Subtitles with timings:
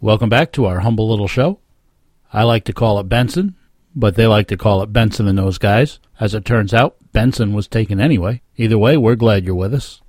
[0.00, 1.58] Welcome back to our humble little show.
[2.32, 3.56] I like to call it Benson,
[3.96, 5.98] but they like to call it Benson and those guys.
[6.20, 8.42] As it turns out, Benson was taken anyway.
[8.56, 10.00] Either way, we're glad you're with us.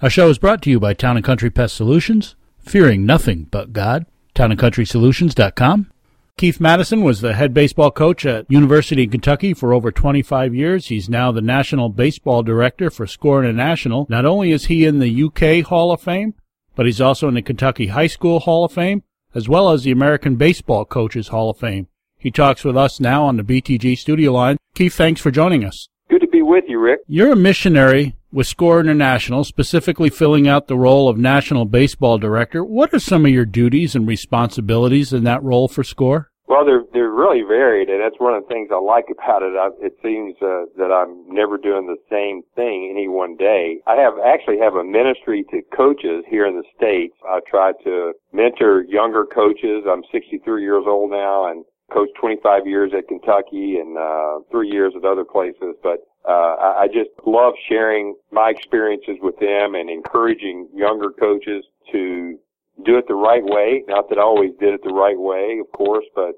[0.00, 3.74] Our show is brought to you by Town and Country Pest Solutions, fearing nothing but
[3.74, 4.06] God.
[4.34, 5.90] TownandCountrySolutions.com.
[6.38, 10.86] Keith Madison was the head baseball coach at University of Kentucky for over 25 years.
[10.86, 14.06] He's now the national baseball director for Score International.
[14.08, 16.32] Not only is he in the UK Hall of Fame,
[16.74, 19.02] but he's also in the Kentucky High School Hall of Fame
[19.34, 21.88] as well as the American Baseball Coaches Hall of Fame.
[22.16, 24.56] He talks with us now on the BTG studio line.
[24.74, 25.88] Keith, thanks for joining us.
[26.08, 27.00] Good to be with you, Rick.
[27.06, 32.64] You're a missionary with Score International, specifically filling out the role of National Baseball Director.
[32.64, 36.30] What are some of your duties and responsibilities in that role for Score?
[36.54, 39.58] Well, they're they're really varied, and that's one of the things I like about it.
[39.58, 43.82] I, it seems uh, that I'm never doing the same thing any one day.
[43.88, 47.16] I have actually have a ministry to coaches here in the states.
[47.26, 49.82] I try to mentor younger coaches.
[49.90, 54.92] I'm 63 years old now, and coached 25 years at Kentucky and uh, three years
[54.96, 55.74] at other places.
[55.82, 61.64] But uh, I, I just love sharing my experiences with them and encouraging younger coaches
[61.90, 62.38] to
[62.84, 63.84] do it the right way.
[63.86, 66.34] Not that I always did it the right way, of course, but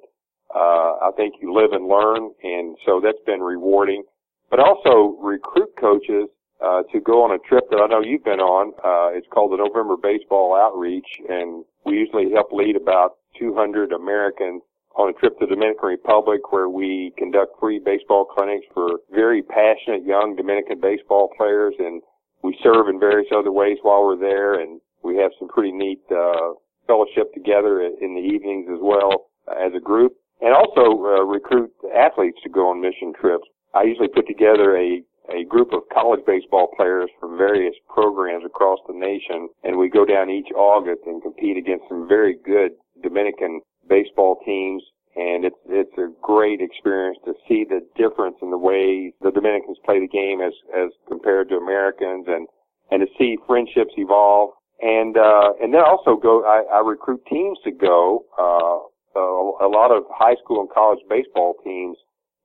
[0.55, 4.05] uh, I think you live and learn, and so that's been rewarding.
[4.51, 6.29] But also recruit coaches
[6.65, 8.73] uh, to go on a trip that I know you've been on.
[8.79, 14.63] Uh, it's called the November Baseball Outreach, and we usually help lead about 200 Americans
[14.97, 19.43] on a trip to the Dominican Republic where we conduct free baseball clinics for very
[19.43, 22.03] passionate young Dominican baseball players, and
[22.43, 26.01] we serve in various other ways while we're there, and we have some pretty neat
[26.11, 26.55] uh,
[26.87, 31.71] fellowship together in the evenings as well uh, as a group, and also uh, recruit
[31.95, 33.47] athletes to go on mission trips.
[33.75, 38.79] I usually put together a a group of college baseball players from various programs across
[38.87, 43.61] the nation, and we go down each August and compete against some very good Dominican
[43.89, 44.83] baseball teams.
[45.17, 49.79] And it's it's a great experience to see the difference in the way the Dominicans
[49.85, 52.47] play the game as as compared to Americans, and
[52.91, 54.51] and to see friendships evolve
[54.81, 56.45] and uh, and then also go.
[56.45, 58.25] I, I recruit teams to go.
[58.39, 61.97] Uh, a, a lot of high school and college baseball teams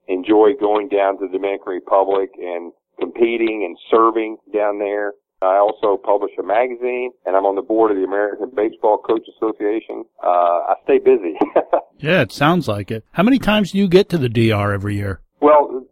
[0.08, 5.14] enjoy going down to the Dominican Republic and competing and serving down there.
[5.42, 9.26] I also publish a magazine, and I'm on the board of the American Baseball Coach
[9.38, 10.06] Association.
[10.24, 10.28] Uh,
[10.70, 11.34] I stay busy.
[11.98, 13.04] yeah, it sounds like it.
[13.12, 15.20] How many times do you get to the DR every year?
[15.42, 15.84] Well,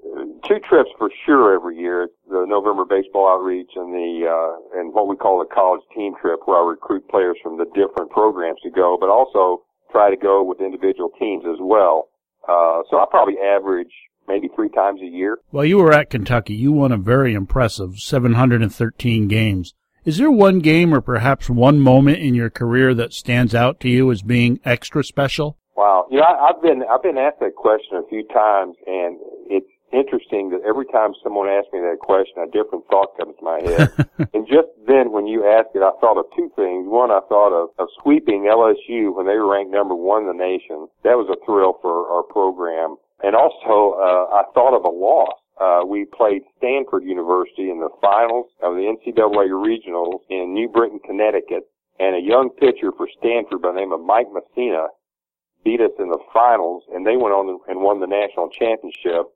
[0.48, 2.08] two trips for sure every year.
[2.30, 6.40] The November baseball outreach and the uh, and what we call the college team trip,
[6.46, 10.44] where I recruit players from the different programs to go, but also try to go
[10.44, 12.10] with individual teams as well.
[12.48, 13.92] Uh, so I probably average
[14.28, 15.40] maybe three times a year.
[15.50, 19.74] While you were at Kentucky, you won a very impressive 713 games.
[20.06, 23.90] Is there one game or perhaps one moment in your career that stands out to
[23.90, 25.58] you as being extra special?
[25.76, 29.18] Wow, you know, I, I've been I've been asked that question a few times, and
[29.50, 33.44] it's interesting that every time someone asks me that question, a different thought comes to
[33.44, 33.90] my head.
[34.34, 36.88] and just then, when you asked it, I thought of two things.
[36.88, 40.38] One, I thought of, of sweeping LSU when they were ranked number one in the
[40.38, 40.88] nation.
[41.04, 42.98] That was a thrill for our program.
[43.24, 45.36] And also, uh, I thought of a loss.
[45.60, 51.00] Uh, we played Stanford University in the finals of the NCAA regionals in New Britain,
[51.04, 51.68] Connecticut,
[52.00, 54.88] and a young pitcher for Stanford by the name of Mike Mussina
[55.64, 59.28] beat us in the finals, and they went on and won the national championship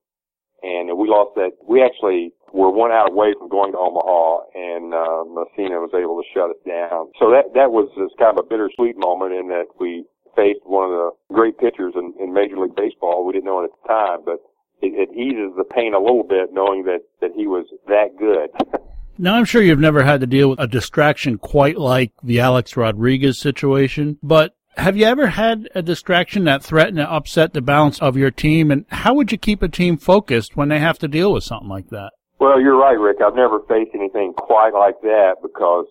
[0.64, 1.52] and we lost that.
[1.68, 6.22] We actually were one out away from going to Omaha, and uh, Mussina was able
[6.22, 7.12] to shut us down.
[7.20, 10.90] So that that was just kind of a bittersweet moment in that we faced one
[10.90, 13.26] of the great pitchers in, in Major League Baseball.
[13.26, 14.40] We didn't know it at the time, but
[14.82, 18.50] it, it eases the pain a little bit knowing that that he was that good.
[19.16, 22.76] Now, I'm sure you've never had to deal with a distraction quite like the Alex
[22.76, 28.00] Rodriguez situation, but have you ever had a distraction that threatened to upset the balance
[28.02, 28.72] of your team?
[28.72, 31.70] And how would you keep a team focused when they have to deal with something
[31.70, 32.12] like that?
[32.40, 33.18] Well, you're right, Rick.
[33.26, 35.86] I've never faced anything quite like that because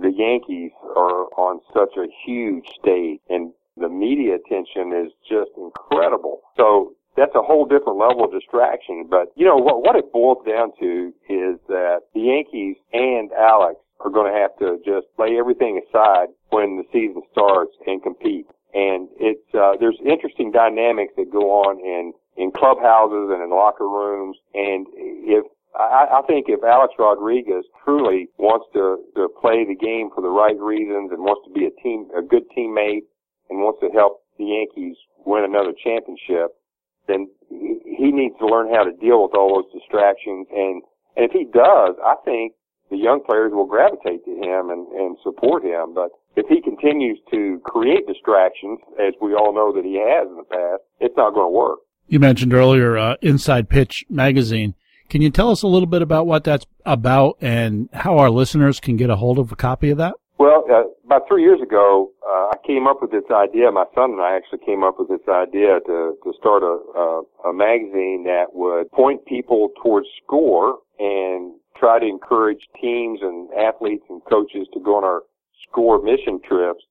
[0.00, 6.42] the Yankees are on such a huge stage and the media attention is just incredible.
[6.56, 9.06] So that's a whole different level of distraction.
[9.08, 13.80] But you know what, what it boils down to is that the Yankees and Alex
[14.04, 18.46] are going to have to just lay everything aside when the season starts and compete.
[18.74, 23.88] And it's uh, there's interesting dynamics that go on in in clubhouses and in locker
[23.88, 24.36] rooms.
[24.52, 24.86] And
[25.24, 25.46] if
[25.78, 30.30] I, I think if Alex Rodriguez truly wants to to play the game for the
[30.30, 33.06] right reasons and wants to be a team a good teammate
[33.48, 36.58] and wants to help the Yankees win another championship,
[37.06, 40.46] then he needs to learn how to deal with all those distractions.
[40.50, 40.82] And
[41.16, 42.54] and if he does, I think
[42.94, 45.94] the young players will gravitate to him and, and support him.
[45.94, 50.36] But if he continues to create distractions, as we all know that he has in
[50.36, 51.80] the past, it's not going to work.
[52.06, 54.74] You mentioned earlier uh, Inside Pitch magazine.
[55.08, 58.78] Can you tell us a little bit about what that's about and how our listeners
[58.78, 60.14] can get a hold of a copy of that?
[60.38, 63.70] Well, uh, about three years ago, uh, I came up with this idea.
[63.70, 67.22] My son and I actually came up with this idea to to start a a,
[67.50, 74.04] a magazine that would point people towards score and try to encourage teams and athletes
[74.08, 75.22] and coaches to go on our
[75.68, 76.84] score mission trips.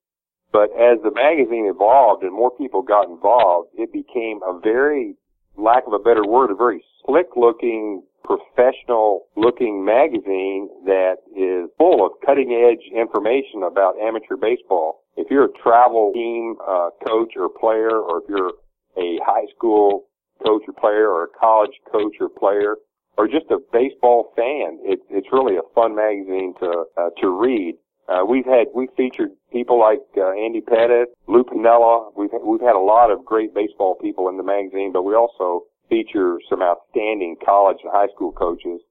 [0.51, 5.15] But as the magazine evolved and more people got involved, it became a very,
[5.57, 12.05] lack of a better word, a very slick looking professional looking magazine that is full
[12.05, 15.03] of cutting edge information about amateur baseball.
[15.17, 18.53] If you're a travel team uh, coach or player, or if you're
[18.97, 20.05] a high school
[20.43, 22.75] coach or player, or a college coach or player,
[23.17, 27.75] or just a baseball fan, it, it's really a fun magazine to uh, to read.
[28.09, 32.11] Uh, we've had we featured people like uh, Andy Pettitte, Lou Piniella.
[32.17, 35.63] We've we've had a lot of great baseball people in the magazine, but we also
[35.89, 38.81] feature some outstanding college and high school coaches.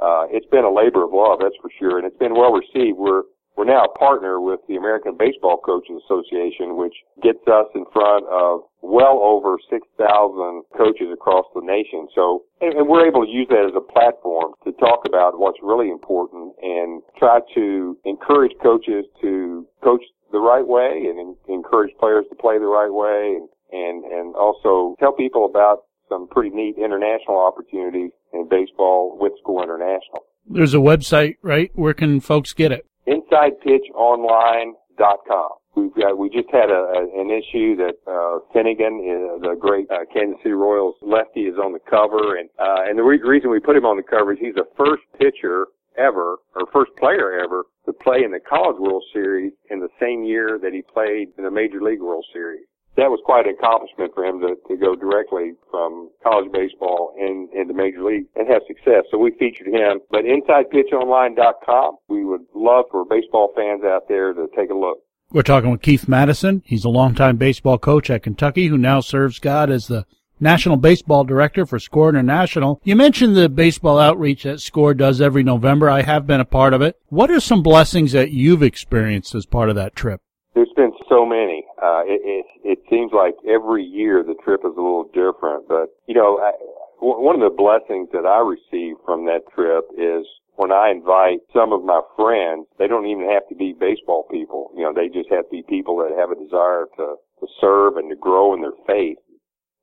[0.00, 2.98] Uh, it's been a labor of love, that's for sure, and it's been well received.
[2.98, 3.22] We're
[3.56, 8.26] we're now a partner with the American Baseball Coaches Association, which gets us in front
[8.26, 12.08] of well over 6,000 coaches across the nation.
[12.14, 15.88] So, and, we're able to use that as a platform to talk about what's really
[15.88, 20.02] important and try to encourage coaches to coach
[20.32, 24.96] the right way and encourage players to play the right way and, and, and also
[24.98, 30.26] tell people about some pretty neat international opportunities in baseball with Score International.
[30.46, 31.70] There's a website, right?
[31.74, 32.84] Where can folks get it?
[33.34, 35.50] InsidePitchOnline.com.
[35.76, 39.90] We've got, we just had a, a an issue that uh, Finnegan, uh, the great
[39.90, 43.50] uh, Kansas City Royals lefty, is on the cover, and uh, and the re- reason
[43.50, 45.66] we put him on the cover is he's the first pitcher
[45.98, 50.22] ever, or first player ever, to play in the College World Series in the same
[50.22, 52.66] year that he played in the Major League World Series
[52.96, 57.48] that was quite an accomplishment for him to, to go directly from college baseball in,
[57.54, 59.04] into major league and have success.
[59.10, 60.00] So we featured him.
[60.10, 64.98] But InsidePitchOnline.com, we would love for baseball fans out there to take a look.
[65.32, 66.62] We're talking with Keith Madison.
[66.64, 70.06] He's a longtime baseball coach at Kentucky who now serves God as the
[70.38, 72.80] National Baseball Director for SCORE International.
[72.84, 75.88] You mentioned the baseball outreach that SCORE does every November.
[75.88, 76.96] I have been a part of it.
[77.08, 80.20] What are some blessings that you've experienced as part of that trip?
[80.54, 81.64] There's been so many.
[81.82, 85.90] Uh, it, it, it seems like every year the trip is a little different, but
[86.06, 86.52] you know, I,
[87.00, 90.24] one of the blessings that I receive from that trip is
[90.56, 94.70] when I invite some of my friends, they don't even have to be baseball people.
[94.76, 97.96] You know, they just have to be people that have a desire to, to serve
[97.96, 99.18] and to grow in their faith.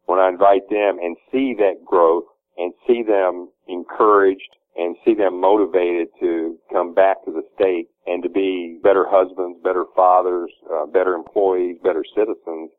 [0.06, 2.26] When I invite them and see that growth
[2.58, 8.24] and see them encouraged and see them motivated to come back to the state and
[8.24, 12.72] to be better husbands, better fathers, uh, better employees, better citizens,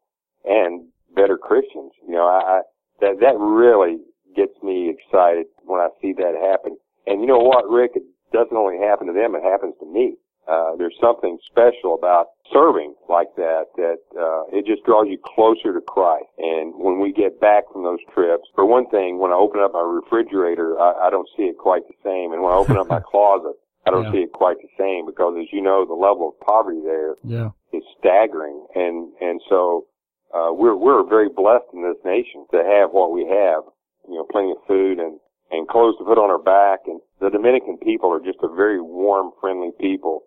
[0.45, 1.93] and better Christians.
[2.07, 2.61] You know, I, I
[3.01, 3.99] that that really
[4.37, 6.77] gets me excited when I see that happen.
[7.07, 7.93] And you know what, Rick?
[7.95, 10.17] It doesn't only happen to them; it happens to me.
[10.49, 15.73] Uh, there's something special about serving like that that uh, it just draws you closer
[15.73, 16.27] to Christ.
[16.39, 19.73] And when we get back from those trips, for one thing, when I open up
[19.73, 22.33] my refrigerator, I, I don't see it quite the same.
[22.33, 23.55] And when I open up my closet,
[23.87, 24.13] I don't yeah.
[24.13, 27.51] see it quite the same because, as you know, the level of poverty there yeah.
[27.73, 28.67] is staggering.
[28.75, 29.87] And and so
[30.35, 33.65] uh, we're we're very blessed in this nation to have what we have.
[34.09, 35.19] You know, plenty of food and
[35.51, 36.87] and clothes to put on our back.
[36.87, 40.25] And the Dominican people are just a very warm, friendly people.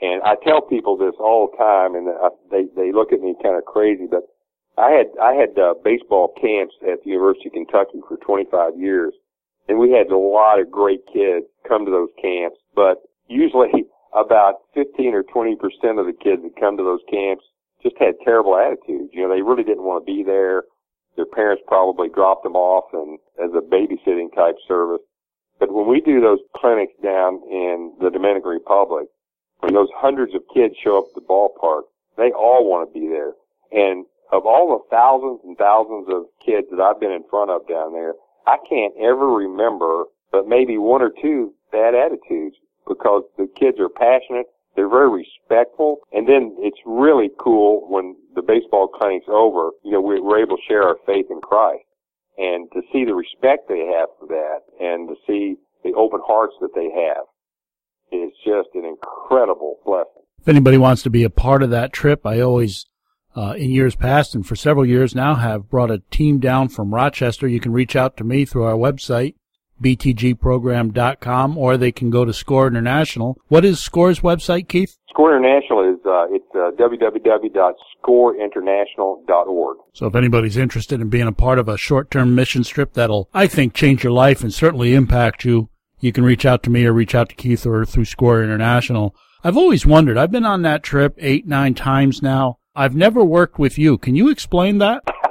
[0.00, 2.08] And I tell people this all the time, and
[2.50, 4.24] they they look at me kind of crazy, but
[4.76, 9.14] I had I had uh, baseball camps at the University of Kentucky for 25 years,
[9.68, 12.58] and we had a lot of great kids come to those camps.
[12.74, 17.44] But usually, about 15 or 20 percent of the kids that come to those camps
[17.82, 19.10] just had terrible attitudes.
[19.12, 20.64] You know, they really didn't want to be there.
[21.16, 25.02] Their parents probably dropped them off and as a babysitting type service.
[25.60, 29.06] But when we do those clinics down in the Dominican Republic,
[29.60, 31.82] when those hundreds of kids show up at the ballpark,
[32.16, 33.32] they all want to be there.
[33.70, 37.68] And of all the thousands and thousands of kids that I've been in front of
[37.68, 38.14] down there,
[38.46, 43.88] I can't ever remember, but maybe one or two bad attitudes because the kids are
[43.88, 44.46] passionate.
[44.76, 45.98] They're very respectful.
[46.12, 50.62] And then it's really cool when the baseball clinic's over, you know, we're able to
[50.66, 51.84] share our faith in Christ
[52.36, 56.54] and to see the respect they have for that and to see the open hearts
[56.60, 57.24] that they have
[58.10, 60.22] is just an incredible blessing.
[60.40, 62.86] If anybody wants to be a part of that trip, I always,
[63.36, 66.94] uh, in years past and for several years now, have brought a team down from
[66.94, 67.48] Rochester.
[67.48, 69.34] You can reach out to me through our website,
[69.84, 73.38] btgprogram.com, or they can go to Score International.
[73.48, 74.96] What is Score's website, Keith?
[75.10, 79.76] Score International is uh, it's uh, www.scoreinternational.org.
[79.92, 83.46] So if anybody's interested in being a part of a short-term mission trip that'll, I
[83.46, 85.68] think, change your life and certainly impact you,
[86.00, 89.14] you can reach out to me or reach out to Keith or through Score International.
[89.44, 90.16] I've always wondered.
[90.16, 92.58] I've been on that trip eight, nine times now.
[92.74, 93.98] I've never worked with you.
[93.98, 95.04] Can you explain that?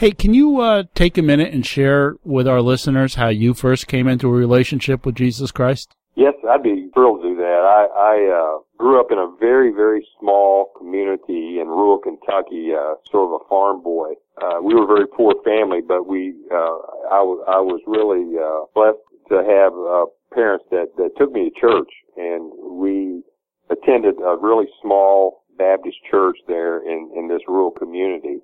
[0.00, 3.86] hey, can you uh, take a minute and share with our listeners how you first
[3.86, 5.94] came into a relationship with Jesus Christ?
[6.16, 7.60] Yes, I'd be thrilled to do that.
[7.68, 12.94] I, I uh, grew up in a very, very small community in rural Kentucky, uh,
[13.10, 14.12] sort of a farm boy.
[14.40, 16.78] Uh, we were a very poor family, but we, uh,
[17.12, 21.50] I, w- I was really uh, blessed to have uh, parents that, that took me
[21.50, 23.22] to church, and we
[23.68, 28.40] attended a really small Baptist church there in, in this rural community.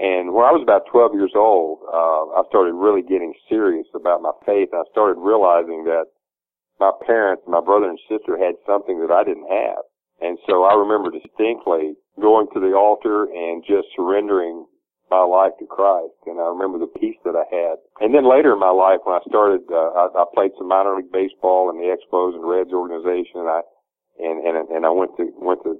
[0.00, 4.24] And when I was about 12 years old, uh, I started really getting serious about
[4.24, 4.72] my faith.
[4.72, 6.08] I started realizing that
[6.80, 9.84] my parents, my brother and sister had something that I didn't have.
[10.24, 14.64] And so I remember distinctly going to the altar and just surrendering
[15.12, 16.16] my life to Christ.
[16.24, 17.76] And I remember the peace that I had.
[18.00, 20.96] And then later in my life, when I started, uh, I, I played some minor
[20.96, 23.44] league baseball in the Expos and Reds organization.
[23.44, 23.60] And I,
[24.16, 25.76] and, and, and I went to, went to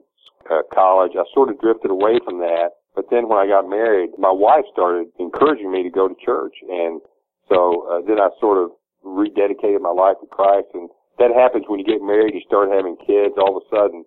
[0.53, 1.13] uh, college.
[1.17, 2.80] I sort of drifted away from that.
[3.01, 6.53] But then when I got married, my wife started encouraging me to go to church.
[6.69, 7.01] And
[7.49, 10.69] so uh, then I sort of rededicated my life to Christ.
[10.77, 14.05] And that happens when you get married, you start having kids, all of a sudden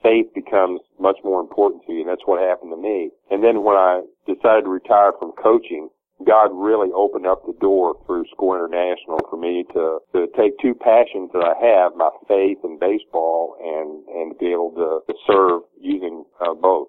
[0.00, 2.06] faith becomes much more important to you.
[2.06, 3.10] And that's what happened to me.
[3.34, 5.90] And then when I decided to retire from coaching,
[6.22, 10.78] God really opened up the door through Score International for me to, to take two
[10.78, 15.62] passions that I have, my faith and baseball, and, and be able to, to serve
[15.82, 16.85] using uh, both.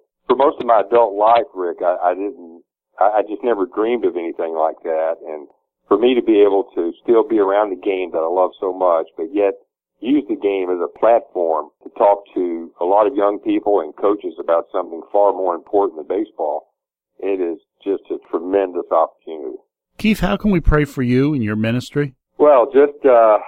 [0.68, 2.64] My adult life, Rick, I, I didn't,
[3.00, 5.16] I, I just never dreamed of anything like that.
[5.24, 5.48] And
[5.88, 8.74] for me to be able to still be around the game that I love so
[8.76, 9.54] much, but yet
[10.00, 13.96] use the game as a platform to talk to a lot of young people and
[13.96, 16.74] coaches about something far more important than baseball,
[17.20, 19.58] it is just a tremendous opportunity.
[19.98, 22.14] Keith, how can we pray for you and your ministry?
[22.38, 23.40] Well, just uh,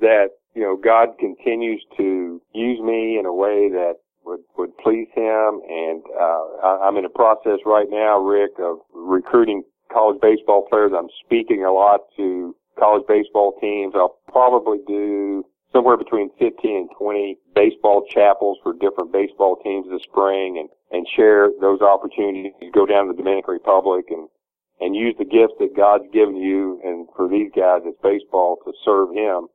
[0.00, 3.94] that you know God continues to use me in a way that
[4.28, 8.78] would would please Him, and uh, I, I'm in a process right now, Rick, of
[8.92, 10.92] recruiting college baseball players.
[10.96, 13.94] I'm speaking a lot to college baseball teams.
[13.96, 20.02] I'll probably do somewhere between 15 and 20 baseball chapels for different baseball teams this
[20.10, 24.28] spring and, and share those opportunities go down to the Dominican Republic and,
[24.80, 28.72] and use the gifts that God's given you and for these guys it's baseball to
[28.84, 29.48] serve him.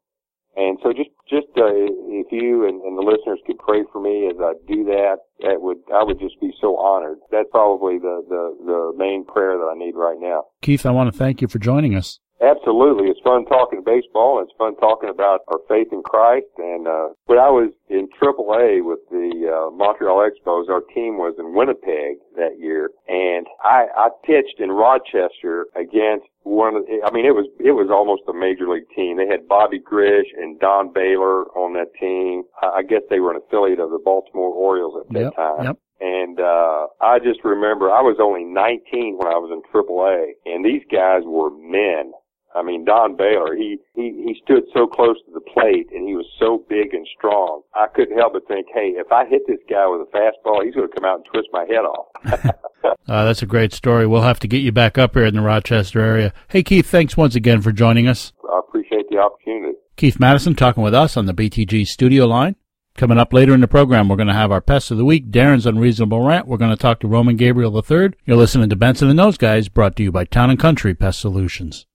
[0.56, 4.28] And so just, just, uh, if you and, and the listeners could pray for me
[4.28, 7.18] as I do that, that would, I would just be so honored.
[7.32, 10.46] That's probably the, the, the main prayer that I need right now.
[10.62, 12.20] Keith, I want to thank you for joining us.
[12.44, 13.08] Absolutely.
[13.10, 14.42] It's fun talking baseball.
[14.44, 16.48] It's fun talking about our faith in Christ.
[16.58, 21.36] And, uh, when I was in AAA with the, uh, Montreal Expos, our team was
[21.40, 22.92] in Winnipeg that year.
[23.08, 27.88] And I, I pitched in Rochester against one of, I mean, it was, it was
[27.90, 29.16] almost a major league team.
[29.16, 32.44] They had Bobby Grich and Don Baylor on that team.
[32.62, 35.64] I, I guess they were an affiliate of the Baltimore Orioles at that Yep, time.
[35.64, 35.78] yep.
[36.02, 40.66] And uh I just remember I was only 19 when I was in AAA, and
[40.66, 42.12] these guys were men.
[42.56, 46.16] I mean, Don Baylor, he, he, he stood so close to the plate and he
[46.16, 47.62] was so big and strong.
[47.74, 50.76] I couldn't help but think, hey, if I hit this guy with a fastball, he's
[50.76, 52.56] going to come out and twist my head off.
[53.08, 54.06] Uh, that's a great story.
[54.06, 56.34] We'll have to get you back up here in the Rochester area.
[56.50, 58.34] Hey, Keith, thanks once again for joining us.
[58.50, 59.78] I appreciate the opportunity.
[59.96, 62.56] Keith Madison talking with us on the BTG studio line.
[62.96, 65.32] Coming up later in the program, we're going to have our Pest of the Week,
[65.32, 66.48] Darren's Unreasonable Rant.
[66.48, 68.12] We're going to talk to Roman Gabriel III.
[68.26, 71.20] You're listening to Benson and Those Guys, brought to you by Town and Country Pest
[71.20, 71.88] Solutions.